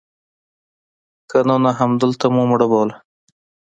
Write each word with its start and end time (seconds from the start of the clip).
که 1.29 1.37
نه 1.47 1.55
نو 1.63 1.69
همدلته 1.79 2.25
مو 2.33 2.43
مړه 2.49 2.67
بوله. 2.71 2.95